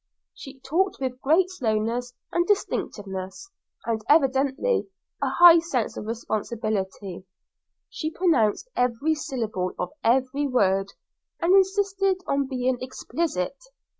[0.33, 3.51] She talked with great slowness and distinctness,
[3.85, 4.87] and evidently
[5.21, 7.23] a high sense of responsibility;
[7.87, 10.87] she pronounced every syllable of every word
[11.39, 13.55] and insisted on being explicit.